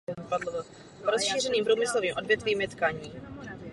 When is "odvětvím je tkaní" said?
2.17-3.13